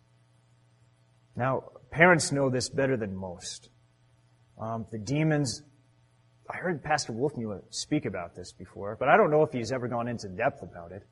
Now, 1.35 1.65
parents 1.91 2.31
know 2.31 2.49
this 2.49 2.69
better 2.69 2.97
than 2.97 3.15
most. 3.15 3.69
Um, 4.59 4.85
the 4.91 4.99
demons 4.99 5.63
I 6.49 6.57
heard 6.57 6.83
Pastor 6.83 7.13
Wolfmueller 7.13 7.61
speak 7.69 8.05
about 8.05 8.35
this 8.35 8.51
before, 8.51 8.95
but 8.99 9.07
I 9.07 9.17
don't 9.17 9.29
know 9.29 9.43
if 9.43 9.51
he's 9.51 9.71
ever 9.71 9.87
gone 9.87 10.07
into 10.07 10.27
depth 10.27 10.63
about 10.63 10.91
it. 10.91 11.03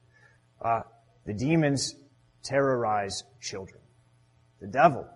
Uh, 0.60 0.81
the 1.25 1.34
demons 1.34 1.96
terrorize 2.43 3.24
children. 3.39 3.79
The 4.62 4.67
devil 4.67 5.07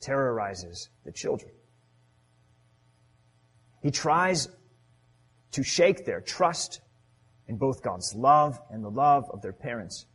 terrorizes 0.00 0.88
the 1.04 1.12
children. 1.12 1.52
He 3.82 3.90
tries 3.90 4.48
to 5.52 5.62
shake 5.62 6.06
their 6.06 6.22
trust 6.22 6.80
in 7.46 7.58
both 7.58 7.82
God's 7.82 8.14
love 8.16 8.58
and 8.70 8.82
the 8.82 8.90
love 8.90 9.24
of 9.30 9.42
their 9.42 9.52
parents. 9.52 10.06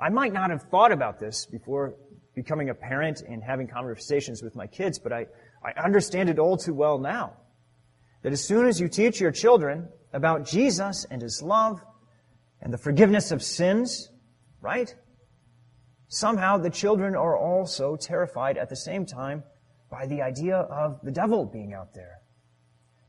I 0.00 0.08
might 0.08 0.32
not 0.32 0.50
have 0.50 0.62
thought 0.70 0.90
about 0.90 1.20
this 1.20 1.44
before 1.44 1.96
becoming 2.34 2.70
a 2.70 2.74
parent 2.74 3.22
and 3.22 3.42
having 3.42 3.66
conversations 3.66 4.42
with 4.42 4.56
my 4.56 4.66
kids, 4.66 4.98
but 4.98 5.12
I, 5.12 5.26
I 5.64 5.72
understand 5.82 6.30
it 6.30 6.38
all 6.38 6.56
too 6.56 6.74
well 6.74 6.98
now 6.98 7.34
that 8.22 8.32
as 8.32 8.42
soon 8.42 8.66
as 8.66 8.80
you 8.80 8.88
teach 8.88 9.20
your 9.20 9.30
children 9.30 9.88
about 10.12 10.46
Jesus 10.46 11.04
and 11.10 11.20
His 11.20 11.42
love 11.42 11.80
and 12.60 12.72
the 12.72 12.78
forgiveness 12.78 13.30
of 13.30 13.42
sins, 13.42 14.08
right? 14.62 14.92
Somehow 16.08 16.56
the 16.56 16.70
children 16.70 17.14
are 17.14 17.36
also 17.36 17.96
terrified 17.96 18.56
at 18.56 18.70
the 18.70 18.76
same 18.76 19.04
time 19.04 19.44
by 19.90 20.06
the 20.06 20.22
idea 20.22 20.56
of 20.56 21.00
the 21.02 21.10
devil 21.10 21.44
being 21.44 21.74
out 21.74 21.92
there. 21.94 22.20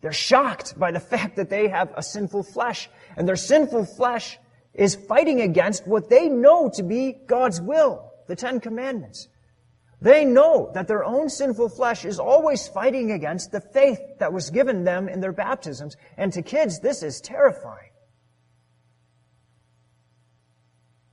They're 0.02 0.12
shocked 0.12 0.78
by 0.78 0.92
the 0.92 1.00
fact 1.12 1.38
that 1.38 1.50
they 1.50 1.70
have 1.70 1.94
a 1.96 2.04
sinful 2.04 2.44
flesh, 2.44 2.90
and 3.16 3.28
their 3.28 3.38
sinful 3.38 3.86
flesh 3.86 4.38
is 4.74 4.96
fighting 4.96 5.40
against 5.40 5.88
what 5.88 6.10
they 6.10 6.28
know 6.28 6.70
to 6.76 6.84
be 6.84 7.16
God's 7.26 7.62
will, 7.62 8.12
the 8.28 8.36
Ten 8.36 8.60
Commandments. 8.60 9.28
They 10.02 10.26
know 10.26 10.72
that 10.74 10.88
their 10.88 11.04
own 11.04 11.30
sinful 11.30 11.70
flesh 11.70 12.06
is 12.06 12.20
always 12.20 12.68
fighting 12.68 13.12
against 13.12 13.52
the 13.52 13.62
faith 13.62 14.00
that 14.20 14.34
was 14.34 14.50
given 14.50 14.84
them 14.84 15.08
in 15.08 15.22
their 15.22 15.32
baptisms. 15.32 15.96
And 16.18 16.34
to 16.34 16.42
kids, 16.42 16.80
this 16.80 17.02
is 17.02 17.22
terrifying. 17.22 17.92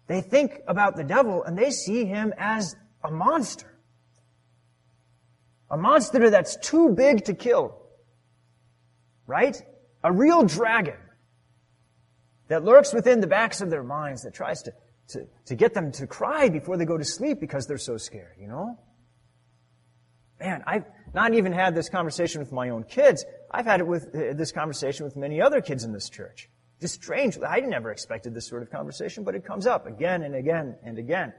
They 0.08 0.20
think 0.20 0.60
about 0.66 0.96
the 0.96 1.04
devil 1.04 1.42
and 1.44 1.56
they 1.56 1.70
see 1.70 2.04
him 2.04 2.34
as 2.36 2.76
a 3.02 3.10
monster. 3.10 3.72
A 5.70 5.76
monster 5.76 6.28
that's 6.28 6.56
too 6.56 6.90
big 6.90 7.24
to 7.24 7.34
kill. 7.34 7.78
Right? 9.26 9.56
A 10.04 10.12
real 10.12 10.42
dragon 10.42 10.98
that 12.48 12.64
lurks 12.64 12.92
within 12.92 13.20
the 13.20 13.26
backs 13.26 13.62
of 13.62 13.70
their 13.70 13.82
minds 13.82 14.22
that 14.24 14.34
tries 14.34 14.62
to 14.64 14.72
to, 15.08 15.26
to 15.46 15.54
get 15.54 15.74
them 15.74 15.92
to 15.92 16.06
cry 16.06 16.48
before 16.48 16.76
they 16.76 16.84
go 16.84 16.96
to 16.96 17.04
sleep 17.04 17.40
because 17.40 17.66
they're 17.66 17.78
so 17.78 17.96
scared, 17.96 18.36
you 18.40 18.48
know? 18.48 18.78
Man, 20.40 20.62
I've 20.66 20.84
not 21.14 21.34
even 21.34 21.52
had 21.52 21.74
this 21.74 21.88
conversation 21.88 22.40
with 22.40 22.52
my 22.52 22.70
own 22.70 22.84
kids. 22.84 23.24
I've 23.50 23.66
had 23.66 23.80
it 23.80 23.86
with 23.86 24.14
uh, 24.14 24.34
this 24.34 24.50
conversation 24.50 25.04
with 25.04 25.16
many 25.16 25.40
other 25.40 25.60
kids 25.60 25.84
in 25.84 25.92
this 25.92 26.08
church. 26.08 26.48
Just 26.80 26.94
strange. 26.94 27.38
I 27.46 27.60
never 27.60 27.92
expected 27.92 28.34
this 28.34 28.48
sort 28.48 28.62
of 28.62 28.70
conversation, 28.70 29.22
but 29.22 29.34
it 29.34 29.44
comes 29.44 29.66
up 29.66 29.86
again 29.86 30.22
and 30.22 30.34
again 30.34 30.76
and 30.82 30.98
again. 30.98 31.32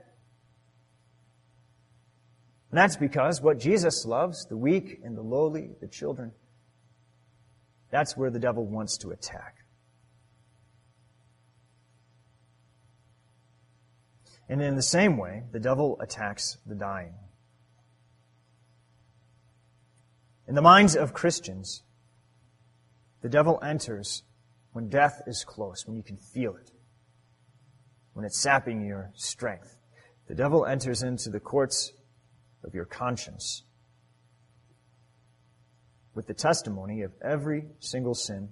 And 2.71 2.77
that's 2.77 2.95
because 2.95 3.41
what 3.41 3.59
Jesus 3.59 4.05
loves, 4.05 4.45
the 4.45 4.57
weak 4.57 5.01
and 5.03 5.17
the 5.17 5.21
lowly, 5.21 5.71
the 5.81 5.87
children, 5.87 6.31
that's 7.91 8.15
where 8.17 8.31
the 8.31 8.39
devil 8.39 8.65
wants 8.65 8.97
to 8.99 9.11
attack. 9.11 9.62
And 14.53 14.61
in 14.61 14.75
the 14.75 14.83
same 14.83 15.17
way, 15.17 15.41
the 15.51 15.59
devil 15.59 15.97
attacks 15.99 16.59
the 16.67 16.75
dying. 16.75 17.15
In 20.47 20.53
the 20.53 20.61
minds 20.61 20.95
of 20.95 21.11
Christians, 21.11 21.81
the 23.23 23.29
devil 23.29 23.59
enters 23.63 24.21
when 24.71 24.89
death 24.89 25.23
is 25.25 25.43
close, 25.43 25.87
when 25.87 25.97
you 25.97 26.03
can 26.03 26.17
feel 26.17 26.55
it, 26.55 26.69
when 28.13 28.25
it's 28.25 28.39
sapping 28.39 28.85
your 28.85 29.09
strength. 29.15 29.75
The 30.27 30.35
devil 30.35 30.67
enters 30.67 31.01
into 31.01 31.31
the 31.31 31.39
courts 31.39 31.91
of 32.63 32.75
your 32.75 32.85
conscience. 32.85 33.63
with 36.13 36.27
the 36.27 36.33
testimony 36.35 37.01
of 37.01 37.11
every 37.23 37.65
single 37.79 38.13
sin 38.13 38.49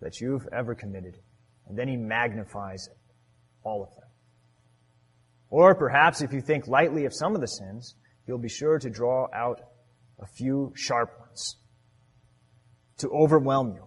that 0.00 0.20
you've 0.20 0.46
ever 0.52 0.72
committed, 0.76 1.18
and 1.66 1.76
then 1.76 1.88
he 1.88 1.96
magnifies 1.96 2.88
all 3.64 3.82
of 3.82 3.92
them. 3.96 4.09
Or 5.50 5.74
perhaps 5.74 6.22
if 6.22 6.32
you 6.32 6.40
think 6.40 6.68
lightly 6.68 7.04
of 7.04 7.12
some 7.12 7.34
of 7.34 7.40
the 7.40 7.48
sins, 7.48 7.96
he'll 8.26 8.38
be 8.38 8.48
sure 8.48 8.78
to 8.78 8.88
draw 8.88 9.26
out 9.34 9.60
a 10.20 10.26
few 10.26 10.72
sharp 10.76 11.18
ones 11.18 11.56
to 12.98 13.08
overwhelm 13.10 13.72
you, 13.72 13.82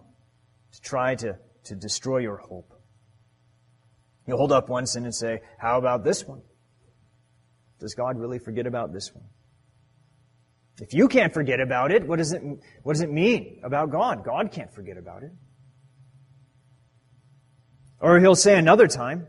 to 0.72 0.80
try 0.80 1.14
to, 1.14 1.38
to 1.64 1.74
destroy 1.74 2.18
your 2.18 2.36
hope. 2.36 2.72
You'll 4.26 4.38
hold 4.38 4.52
up 4.52 4.68
one 4.68 4.86
sin 4.86 5.04
and 5.04 5.14
say, 5.14 5.40
how 5.58 5.78
about 5.78 6.04
this 6.04 6.26
one? 6.26 6.42
Does 7.78 7.94
God 7.94 8.18
really 8.18 8.38
forget 8.38 8.66
about 8.66 8.92
this 8.92 9.14
one? 9.14 9.24
If 10.80 10.92
you 10.92 11.08
can't 11.08 11.32
forget 11.32 11.60
about 11.60 11.92
it, 11.92 12.06
what 12.06 12.16
does 12.16 12.32
it, 12.32 12.42
what 12.82 12.94
does 12.94 13.02
it 13.02 13.10
mean 13.12 13.60
about 13.62 13.90
God? 13.90 14.24
God 14.24 14.50
can't 14.50 14.72
forget 14.74 14.96
about 14.96 15.22
it. 15.22 15.30
Or 18.00 18.18
he'll 18.18 18.34
say 18.34 18.58
another 18.58 18.88
time, 18.88 19.26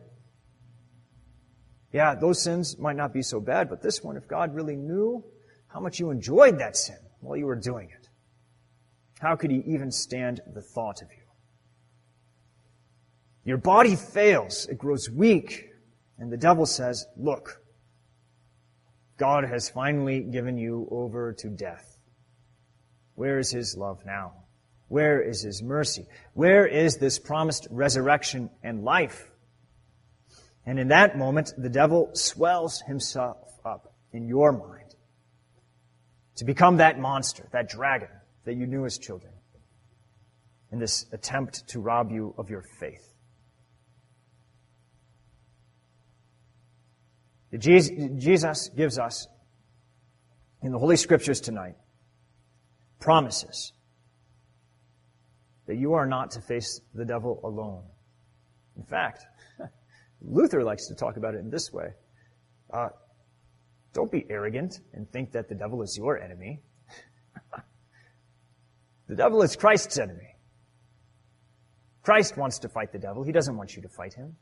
yeah, 1.96 2.14
those 2.14 2.44
sins 2.44 2.78
might 2.78 2.98
not 2.98 3.14
be 3.14 3.22
so 3.22 3.40
bad, 3.40 3.70
but 3.70 3.82
this 3.82 4.04
one, 4.04 4.18
if 4.18 4.28
God 4.28 4.54
really 4.54 4.76
knew 4.76 5.24
how 5.68 5.80
much 5.80 5.98
you 5.98 6.10
enjoyed 6.10 6.60
that 6.60 6.76
sin 6.76 6.98
while 7.22 7.38
you 7.38 7.46
were 7.46 7.56
doing 7.56 7.90
it, 7.90 8.10
how 9.22 9.38
could 9.38 9.50
he 9.50 9.64
even 9.66 9.92
stand 9.92 10.42
the 10.54 10.62
thought 10.62 11.02
of 11.02 11.08
you? 11.10 11.24
Your 13.46 13.56
body 13.56 13.96
fails, 13.96 14.66
it 14.66 14.78
grows 14.78 15.10
weak, 15.10 15.70
and 16.18 16.30
the 16.30 16.36
devil 16.36 16.66
says, 16.66 17.06
look, 17.16 17.62
God 19.16 19.46
has 19.46 19.70
finally 19.70 20.20
given 20.20 20.58
you 20.58 20.90
over 20.92 21.32
to 21.32 21.48
death. 21.48 21.98
Where 23.14 23.40
is 23.40 23.52
his 23.52 23.78
love 23.78 24.06
now? 24.06 24.34
Where 24.90 25.22
is 25.22 25.44
his 25.44 25.64
mercy? 25.64 26.08
Where 26.34 26.68
is 26.68 26.98
this 26.98 27.20
promised 27.20 27.70
resurrection 27.72 28.50
and 28.64 28.84
life? 28.84 29.32
And 30.66 30.80
in 30.80 30.88
that 30.88 31.18
moment, 31.18 31.54
the 31.58 31.70
devil 31.70 32.10
swells 32.14 32.82
himself 32.82 33.38
up 33.64 33.94
in 34.12 34.28
your 34.28 34.52
mind 34.52 34.96
to 36.38 36.46
become 36.46 36.78
that 36.78 37.00
monster, 37.00 37.48
that 37.52 37.70
dragon 37.70 38.10
that 38.46 38.56
you 38.56 38.66
knew 38.66 38.86
as 38.86 38.98
children 38.98 39.34
in 40.72 40.80
this 40.80 41.06
attempt 41.12 41.68
to 41.70 41.80
rob 41.80 42.12
you 42.12 42.34
of 42.38 42.50
your 42.50 42.64
faith. 42.80 43.14
Jesus 47.58 48.70
gives 48.70 49.00
us 49.00 49.28
in 50.62 50.72
the 50.72 50.80
Holy 50.80 50.98
Scriptures 50.98 51.40
tonight 51.40 51.76
promises 53.00 53.72
that 55.68 55.76
you 55.76 55.94
are 55.94 56.06
not 56.06 56.32
to 56.32 56.42
face 56.42 56.82
the 56.94 57.06
devil 57.06 57.40
alone. 57.44 57.84
In 58.76 58.84
fact, 58.84 59.26
Luther 60.28 60.64
likes 60.64 60.88
to 60.88 60.96
talk 60.96 61.18
about 61.18 61.36
it 61.36 61.40
in 61.40 61.50
this 61.50 61.72
way. 61.72 61.94
Uh, 62.72 62.90
don't 63.94 64.12
be 64.12 64.26
arrogant 64.30 64.80
and 64.94 65.10
think 65.10 65.32
that 65.34 65.48
the 65.48 65.56
devil 65.56 65.82
is 65.82 65.98
your 65.98 66.20
enemy. 66.20 66.62
the 69.08 69.16
devil 69.16 69.42
is 69.42 69.56
Christ's 69.56 69.98
enemy. 69.98 70.36
Christ 72.02 72.38
wants 72.38 72.60
to 72.60 72.70
fight 72.70 72.92
the 72.92 73.00
devil. 73.00 73.24
He 73.24 73.32
doesn't 73.32 73.56
want 73.56 73.76
you 73.76 73.82
to 73.84 73.90
fight 73.90 74.14
him. 74.14 74.36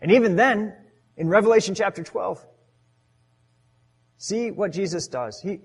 And 0.00 0.12
even 0.12 0.36
then, 0.36 0.74
in 1.16 1.28
Revelation 1.28 1.74
chapter 1.74 2.02
12, 2.02 2.44
see 4.18 4.50
what 4.50 4.72
Jesus 4.72 5.06
does. 5.06 5.40
He, 5.40 5.60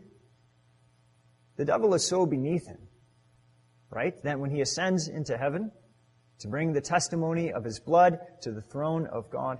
the 1.57 1.65
devil 1.65 1.93
is 1.93 2.07
so 2.07 2.25
beneath 2.25 2.67
him, 2.67 2.79
right, 3.89 4.13
that 4.23 4.39
when 4.39 4.49
he 4.49 4.61
ascends 4.61 5.07
into 5.07 5.37
heaven 5.37 5.71
to 6.39 6.47
bring 6.47 6.73
the 6.73 6.81
testimony 6.81 7.51
of 7.51 7.63
his 7.63 7.79
blood 7.79 8.19
to 8.41 8.51
the 8.51 8.61
throne 8.61 9.07
of 9.07 9.29
God, 9.29 9.59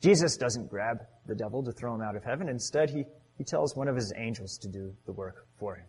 Jesus 0.00 0.36
doesn't 0.36 0.68
grab 0.68 0.98
the 1.26 1.34
devil 1.34 1.62
to 1.62 1.72
throw 1.72 1.94
him 1.94 2.02
out 2.02 2.16
of 2.16 2.24
heaven. 2.24 2.48
Instead, 2.48 2.90
he, 2.90 3.04
he 3.38 3.44
tells 3.44 3.76
one 3.76 3.88
of 3.88 3.96
his 3.96 4.12
angels 4.16 4.58
to 4.58 4.68
do 4.68 4.94
the 5.06 5.12
work 5.12 5.46
for 5.58 5.76
him. 5.76 5.86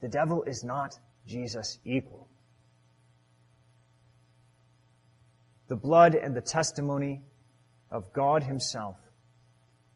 The 0.00 0.08
devil 0.08 0.44
is 0.44 0.64
not 0.64 0.98
Jesus' 1.26 1.78
equal. 1.84 2.28
the 5.70 5.76
blood 5.76 6.16
and 6.16 6.34
the 6.34 6.40
testimony 6.40 7.22
of 7.92 8.12
God 8.12 8.42
Himself 8.42 8.96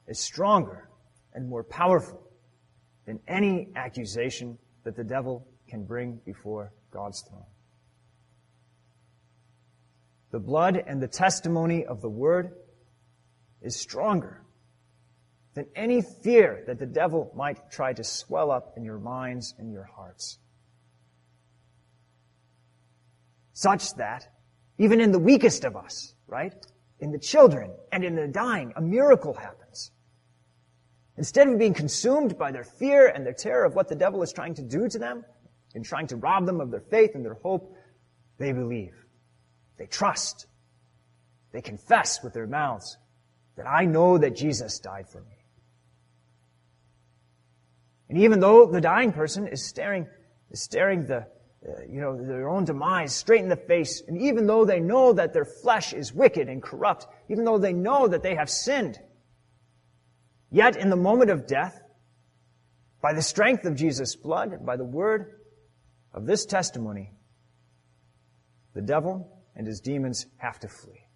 is 0.06 0.20
stronger 0.20 0.88
and 1.34 1.48
more 1.48 1.64
powerful 1.64 2.22
than 3.06 3.18
any 3.26 3.68
accusation 3.74 4.56
that 4.84 4.94
the 4.94 5.02
devil 5.02 5.44
can 5.68 5.84
bring 5.84 6.20
before 6.24 6.72
God's 6.94 7.22
throne. 7.22 7.44
The 10.30 10.38
blood 10.38 10.82
and 10.86 11.02
the 11.02 11.08
testimony 11.08 11.84
of 11.84 12.00
the 12.00 12.08
Word 12.08 12.52
is 13.60 13.76
stronger 13.76 14.42
than 15.54 15.66
any 15.74 16.02
fear 16.02 16.62
that 16.66 16.78
the 16.78 16.86
devil 16.86 17.32
might 17.36 17.70
try 17.70 17.92
to 17.92 18.04
swell 18.04 18.50
up 18.50 18.74
in 18.76 18.84
your 18.84 18.98
minds 18.98 19.54
and 19.58 19.72
your 19.72 19.84
hearts. 19.84 20.38
Such 23.52 23.94
that 23.94 24.26
even 24.78 25.00
in 25.00 25.12
the 25.12 25.18
weakest 25.18 25.64
of 25.64 25.76
us, 25.76 26.14
right? 26.26 26.54
In 26.98 27.12
the 27.12 27.18
children 27.18 27.70
and 27.92 28.04
in 28.04 28.16
the 28.16 28.26
dying, 28.26 28.72
a 28.76 28.80
miracle 28.80 29.34
happens. 29.34 29.92
Instead 31.16 31.48
of 31.48 31.58
being 31.58 31.74
consumed 31.74 32.36
by 32.36 32.50
their 32.50 32.64
fear 32.64 33.06
and 33.06 33.24
their 33.24 33.34
terror 33.34 33.64
of 33.64 33.74
what 33.74 33.88
the 33.88 33.94
devil 33.94 34.22
is 34.22 34.32
trying 34.32 34.54
to 34.54 34.62
do 34.62 34.88
to 34.88 34.98
them, 34.98 35.24
and 35.74 35.84
trying 35.84 36.06
to 36.08 36.16
rob 36.16 36.46
them 36.46 36.60
of 36.60 36.70
their 36.70 36.80
faith 36.80 37.14
and 37.14 37.24
their 37.24 37.34
hope, 37.34 37.76
they 38.38 38.52
believe. 38.52 38.94
They 39.76 39.86
trust. 39.86 40.46
They 41.52 41.60
confess 41.60 42.22
with 42.22 42.32
their 42.32 42.46
mouths 42.46 42.96
that 43.56 43.66
I 43.66 43.84
know 43.84 44.18
that 44.18 44.36
Jesus 44.36 44.78
died 44.78 45.08
for 45.08 45.20
me. 45.20 45.36
And 48.08 48.18
even 48.18 48.40
though 48.40 48.66
the 48.66 48.80
dying 48.80 49.12
person 49.12 49.48
is 49.48 49.64
staring, 49.64 50.06
is 50.50 50.62
staring 50.62 51.06
the, 51.06 51.26
uh, 51.66 51.82
you 51.88 52.00
know, 52.00 52.16
their 52.16 52.48
own 52.48 52.64
demise 52.64 53.14
straight 53.14 53.40
in 53.40 53.48
the 53.48 53.56
face. 53.56 54.02
And 54.06 54.20
even 54.22 54.46
though 54.46 54.64
they 54.64 54.80
know 54.80 55.12
that 55.12 55.32
their 55.32 55.44
flesh 55.44 55.92
is 55.92 56.12
wicked 56.12 56.48
and 56.48 56.62
corrupt, 56.62 57.06
even 57.28 57.44
though 57.44 57.58
they 57.58 57.72
know 57.72 58.06
that 58.08 58.22
they 58.22 58.34
have 58.34 58.50
sinned, 58.50 58.98
yet 60.50 60.76
in 60.76 60.90
the 60.90 60.96
moment 60.96 61.30
of 61.30 61.46
death, 61.46 61.80
by 63.00 63.12
the 63.12 63.22
strength 63.22 63.64
of 63.64 63.74
Jesus' 63.74 64.16
blood, 64.16 64.64
by 64.64 64.76
the 64.76 64.84
word 64.84 65.32
of 66.14 66.26
this 66.26 66.46
testimony, 66.46 67.12
the 68.72 68.80
devil 68.80 69.42
and 69.56 69.66
his 69.66 69.80
demons 69.80 70.26
have 70.38 70.58
to 70.60 70.68
flee. 70.68 71.06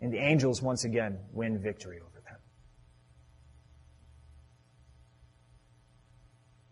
And 0.00 0.12
the 0.12 0.18
angels 0.18 0.60
once 0.60 0.84
again 0.84 1.18
win 1.32 1.58
victory 1.60 1.98
over 2.00 2.20
them. 2.24 2.38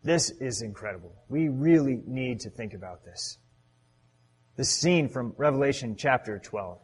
This 0.03 0.31
is 0.31 0.63
incredible. 0.63 1.15
We 1.29 1.49
really 1.49 2.03
need 2.07 2.41
to 2.41 2.51
think 2.51 2.75
about 2.75 3.05
this. 3.05 3.39
This 4.57 4.71
scene 4.71 5.09
from 5.09 5.35
Revelation 5.37 5.97
chapter 5.97 6.39
12. 6.39 6.79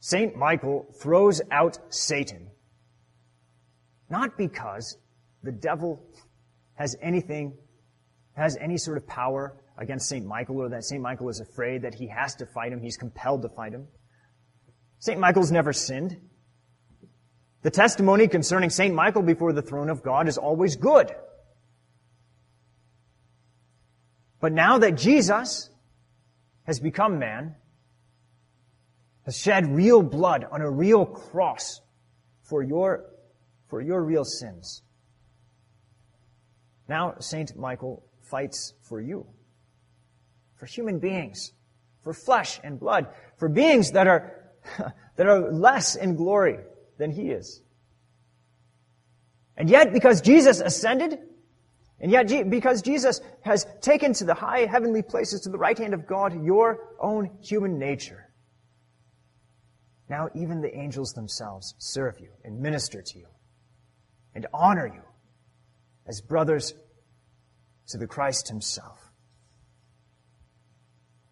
Saint 0.00 0.36
Michael 0.36 0.86
throws 1.00 1.42
out 1.50 1.78
Satan, 1.88 2.48
not 4.08 4.36
because 4.36 4.96
the 5.42 5.52
devil 5.52 6.02
has 6.74 6.96
anything, 7.00 7.56
has 8.34 8.56
any 8.60 8.78
sort 8.78 8.96
of 8.96 9.06
power 9.06 9.56
against 9.78 10.08
Saint 10.08 10.26
Michael 10.26 10.58
or 10.58 10.68
that 10.70 10.84
Saint 10.84 11.02
Michael 11.02 11.28
is 11.28 11.40
afraid 11.40 11.82
that 11.82 11.94
he 11.94 12.06
has 12.08 12.34
to 12.36 12.46
fight 12.46 12.72
him, 12.72 12.80
he's 12.80 12.96
compelled 12.96 13.42
to 13.42 13.48
fight 13.48 13.72
him. 13.72 13.86
Saint 14.98 15.20
Michael's 15.20 15.52
never 15.52 15.72
sinned. 15.72 16.16
The 17.62 17.70
testimony 17.70 18.28
concerning 18.28 18.70
St. 18.70 18.94
Michael 18.94 19.22
before 19.22 19.52
the 19.52 19.60
throne 19.60 19.90
of 19.90 20.02
God 20.02 20.28
is 20.28 20.38
always 20.38 20.76
good. 20.76 21.12
But 24.40 24.52
now 24.52 24.78
that 24.78 24.96
Jesus 24.96 25.68
has 26.62 26.78
become 26.78 27.18
man, 27.18 27.56
has 29.24 29.36
shed 29.36 29.66
real 29.66 30.02
blood 30.02 30.46
on 30.50 30.60
a 30.60 30.70
real 30.70 31.04
cross 31.04 31.80
for 32.42 32.62
your, 32.62 33.06
for 33.68 33.80
your 33.80 34.02
real 34.02 34.24
sins. 34.24 34.82
Now 36.88 37.16
St. 37.18 37.56
Michael 37.56 38.04
fights 38.22 38.74
for 38.82 39.00
you, 39.00 39.26
for 40.54 40.66
human 40.66 40.98
beings, 40.98 41.52
for 42.02 42.12
flesh 42.12 42.60
and 42.62 42.78
blood, 42.78 43.08
for 43.36 43.48
beings 43.48 43.92
that 43.92 44.06
are, 44.06 44.32
that 45.16 45.26
are 45.26 45.52
less 45.52 45.96
in 45.96 46.16
glory 46.16 46.58
than 46.98 47.10
he 47.10 47.30
is. 47.30 47.62
And 49.56 49.70
yet, 49.70 49.92
because 49.92 50.20
Jesus 50.20 50.60
ascended, 50.60 51.18
and 51.98 52.12
yet 52.12 52.50
because 52.50 52.82
Jesus 52.82 53.22
has 53.40 53.66
taken 53.80 54.12
to 54.14 54.24
the 54.24 54.34
high 54.34 54.66
heavenly 54.66 55.02
places 55.02 55.40
to 55.42 55.48
the 55.48 55.56
right 55.56 55.78
hand 55.78 55.94
of 55.94 56.06
God 56.06 56.44
your 56.44 56.90
own 57.00 57.30
human 57.40 57.78
nature, 57.78 58.30
Now 60.10 60.28
even 60.34 60.60
the 60.60 60.76
angels 60.76 61.12
themselves 61.12 61.74
serve 61.78 62.20
you 62.20 62.32
and 62.44 62.60
minister 62.60 63.00
to 63.00 63.18
you 63.18 63.26
and 64.36 64.46
honor 64.52 64.86
you 64.86 65.02
as 66.06 66.20
brothers 66.20 66.74
to 67.88 67.96
the 67.96 68.06
Christ 68.06 68.48
himself. 68.48 69.00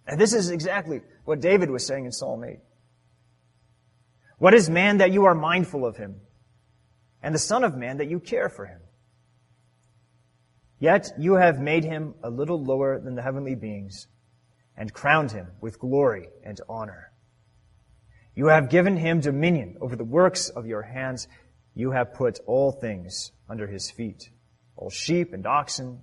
And 0.06 0.18
this 0.18 0.32
is 0.32 0.50
exactly 0.50 1.02
what 1.24 1.40
David 1.40 1.70
was 1.70 1.86
saying 1.86 2.06
in 2.06 2.12
Psalm 2.12 2.42
8. 2.42 2.58
What 4.38 4.54
is 4.54 4.70
man 4.70 4.98
that 4.98 5.12
you 5.12 5.26
are 5.26 5.34
mindful 5.34 5.86
of 5.86 5.98
him? 5.98 6.16
And 7.22 7.34
the 7.34 7.38
Son 7.38 7.62
of 7.62 7.76
Man 7.76 7.98
that 7.98 8.08
you 8.08 8.20
care 8.20 8.48
for 8.48 8.66
him? 8.66 8.80
Yet 10.78 11.12
you 11.18 11.34
have 11.34 11.60
made 11.60 11.84
him 11.84 12.14
a 12.22 12.30
little 12.30 12.62
lower 12.62 12.98
than 12.98 13.14
the 13.14 13.22
heavenly 13.22 13.54
beings 13.54 14.08
and 14.76 14.92
crowned 14.92 15.32
him 15.32 15.48
with 15.60 15.78
glory 15.78 16.28
and 16.42 16.58
honor. 16.68 17.12
You 18.34 18.46
have 18.46 18.70
given 18.70 18.96
him 18.96 19.20
dominion 19.20 19.76
over 19.80 19.94
the 19.94 20.04
works 20.04 20.48
of 20.48 20.66
your 20.66 20.82
hands. 20.82 21.28
You 21.74 21.90
have 21.90 22.14
put 22.14 22.38
all 22.46 22.72
things 22.72 23.32
under 23.48 23.66
his 23.66 23.90
feet, 23.90 24.30
all 24.76 24.90
sheep 24.90 25.32
and 25.32 25.46
oxen, 25.46 26.00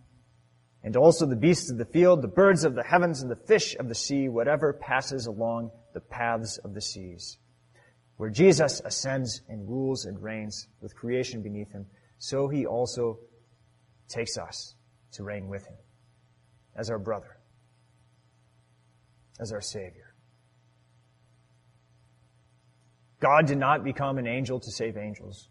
and 0.84 0.98
also 0.98 1.26
the 1.26 1.36
beasts 1.36 1.72
of 1.72 1.78
the 1.78 1.86
field, 1.86 2.22
the 2.22 2.28
birds 2.28 2.64
of 2.64 2.76
the 2.76 2.84
heavens, 2.84 3.22
and 3.22 3.32
the 3.32 3.36
fish 3.36 3.76
of 3.80 3.88
the 3.88 3.96
sea, 3.96 4.28
whatever 4.28 4.74
passes 4.74 5.28
along 5.28 5.72
the 5.94 6.02
paths 6.02 6.58
of 6.58 6.74
the 6.74 6.82
seas. 6.82 7.38
Where 8.18 8.30
Jesus 8.30 8.82
ascends 8.84 9.42
and 9.48 9.68
rules 9.68 10.06
and 10.06 10.22
reigns 10.22 10.68
with 10.82 10.96
creation 10.96 11.42
beneath 11.42 11.72
him, 11.72 11.86
so 12.18 12.48
he 12.48 12.66
also 12.66 13.20
takes 14.08 14.38
us 14.38 14.76
to 15.14 15.24
reign 15.24 15.48
with 15.48 15.66
him 15.66 15.78
as 16.76 16.90
our 16.90 17.00
brother, 17.00 17.38
as 19.40 19.52
our 19.52 19.62
Savior. 19.62 20.14
God 23.20 23.46
did 23.46 23.58
not 23.58 23.84
become 23.84 24.18
an 24.18 24.28
angel 24.28 24.60
to 24.60 24.72
save 24.72 24.98
angels. 24.98 25.48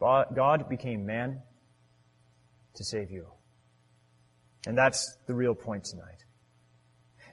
God 0.00 0.68
became 0.68 1.06
man 1.06 1.42
to 2.74 2.84
save 2.84 3.10
you. 3.10 3.26
And 4.66 4.76
that's 4.76 5.16
the 5.26 5.34
real 5.34 5.54
point 5.54 5.84
tonight. 5.84 6.24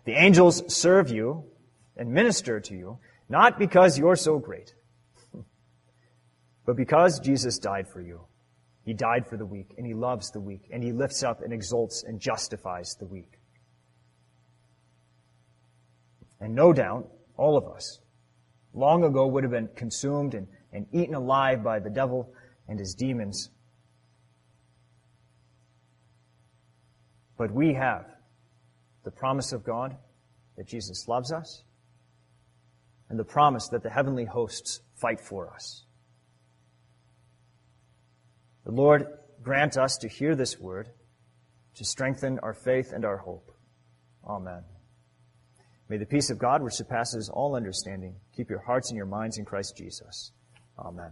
The 0.06 0.14
angels 0.14 0.74
serve 0.74 1.10
you 1.10 1.46
and 1.98 2.12
minister 2.12 2.60
to 2.60 2.76
you, 2.76 3.00
not 3.30 3.58
because 3.58 3.98
you're 3.98 4.16
so 4.16 4.38
great, 4.38 4.74
but 6.66 6.76
because 6.76 7.20
Jesus 7.20 7.58
died 7.58 7.88
for 7.88 8.02
you. 8.02 8.22
He 8.86 8.94
died 8.94 9.28
for 9.28 9.38
the 9.38 9.46
weak, 9.46 9.74
and 9.78 9.88
he 9.88 9.94
loves 9.94 10.32
the 10.32 10.42
weak, 10.42 10.70
and 10.72 10.84
he 10.84 10.92
lifts 10.92 11.24
up 11.24 11.42
and 11.42 11.54
exalts 11.54 12.04
and 12.04 12.20
justifies 12.20 12.96
the 13.00 13.06
weak. 13.06 13.40
And 16.42 16.54
no 16.54 16.74
doubt, 16.74 17.10
all 17.38 17.58
of 17.58 17.66
us, 17.66 18.00
long 18.74 19.06
ago 19.06 19.26
would 19.28 19.46
have 19.46 19.52
been 19.52 19.70
consumed 19.76 20.34
and, 20.34 20.48
and 20.74 20.86
eaten 20.92 21.16
alive 21.16 21.64
by 21.64 21.80
the 21.80 21.90
devil 21.90 22.34
and 22.68 22.80
his 22.80 22.94
demons 22.94 23.50
But 27.38 27.52
we 27.52 27.74
have 27.74 28.06
the 29.04 29.12
promise 29.12 29.52
of 29.52 29.64
God 29.64 29.98
that 30.56 30.68
Jesus 30.68 31.08
loves 31.08 31.32
us 31.32 31.64
and 33.10 33.20
the 33.20 33.24
promise 33.24 33.68
that 33.70 33.84
the 33.84 33.90
heavenly 33.90 34.26
hosts 34.26 34.82
fight 34.96 35.20
for 35.20 35.54
us. 35.54 35.84
The 38.66 38.72
Lord 38.72 39.08
grant 39.42 39.78
us 39.78 39.98
to 39.98 40.08
hear 40.08 40.36
this 40.36 40.58
word 40.58 40.90
to 41.76 41.84
strengthen 41.84 42.40
our 42.40 42.54
faith 42.54 42.94
and 42.94 43.04
our 43.04 43.18
hope. 43.18 43.52
Amen. 44.26 44.64
May 45.90 45.98
the 45.98 46.06
peace 46.06 46.30
of 46.30 46.38
God, 46.38 46.62
which 46.62 46.76
surpasses 46.76 47.30
all 47.30 47.56
understanding, 47.56 48.16
keep 48.36 48.50
your 48.50 48.62
hearts 48.62 48.90
and 48.90 48.96
your 48.96 49.06
minds 49.06 49.38
in 49.38 49.44
Christ 49.44 49.76
Jesus. 49.76 50.32
Amen. 50.80 51.12